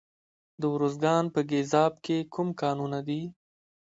د 0.61 0.63
ارزګان 0.75 1.25
په 1.33 1.39
ګیزاب 1.49 1.93
کې 2.05 2.17
کوم 2.33 2.49
کانونه 2.61 2.99
دي؟ 3.07 3.21